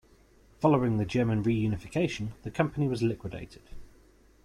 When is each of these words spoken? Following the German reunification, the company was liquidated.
Following 0.61 0.97
the 0.97 1.05
German 1.05 1.43
reunification, 1.43 2.29
the 2.41 2.49
company 2.49 2.87
was 2.87 3.03
liquidated. 3.03 3.61